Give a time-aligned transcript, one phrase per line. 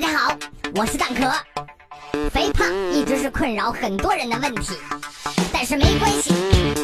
[0.00, 0.38] 大家好，
[0.76, 1.28] 我是蛋壳。
[2.30, 4.74] 肥胖一直是困扰很多人的问题，
[5.52, 6.32] 但是没关系，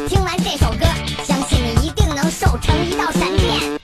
[0.08, 0.84] 听完这首歌，
[1.22, 3.78] 相信你一定能瘦成一道闪电。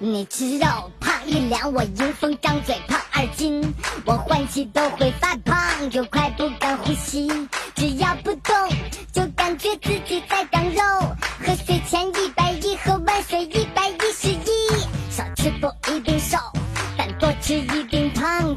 [0.00, 3.72] 你吃肉胖一两，我迎风张嘴胖二斤，
[4.04, 7.28] 我换气都会发胖，就快不敢呼吸。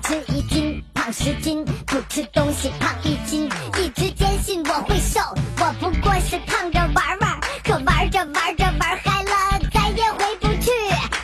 [0.01, 3.49] 吃一斤胖十斤，不吃东西胖一斤。
[3.77, 5.19] 一直坚信我会瘦，
[5.59, 10.71] 我不过是胖着玩玩，可玩着玩着玩嗨了，再也回不去。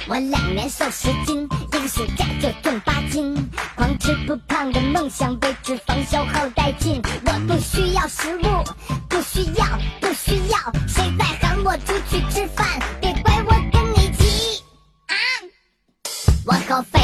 [0.08, 7.02] 我两年瘦十斤，一个暑假就重八斤，狂吃不胖的梦想被脂肪消耗殆尽。
[7.26, 8.64] 我不需要食物，
[9.10, 9.66] 不需要，
[10.00, 12.66] 不需要，谁在喊我出去吃饭？
[13.02, 14.64] 别怪我跟你急
[15.08, 15.16] 啊！
[16.46, 17.00] 我好肥，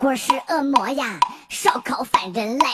[0.00, 1.20] 果是恶魔呀，
[1.50, 2.64] 烧烤反人类，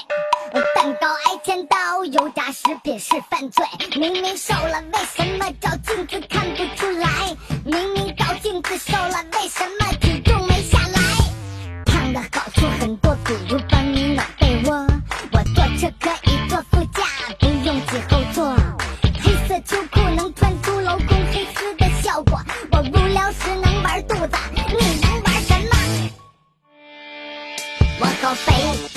[0.77, 3.67] 蛋糕挨千刀，油炸食品是犯罪。
[3.97, 7.37] 明明瘦了，为什么照镜子看不出来？
[7.65, 9.93] 明明照镜子瘦了，为什么
[28.29, 28.96] 我好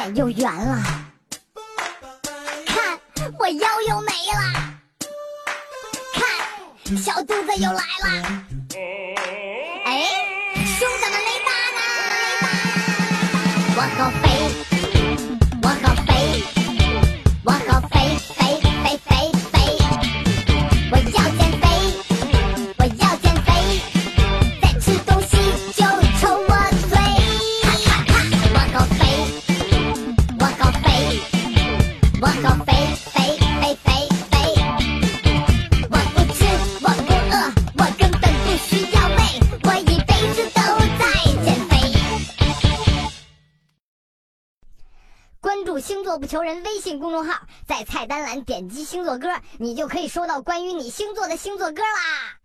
[0.00, 0.82] 脸又圆了，
[2.66, 2.98] 看
[3.38, 4.40] 我腰又没了，
[6.14, 8.46] 看小肚子又来了。
[45.60, 47.38] 关注“星座不求人”微信公众号，
[47.68, 49.28] 在菜单栏点击星座歌，
[49.58, 52.39] 你就可以收到关于你星座的星座歌啦。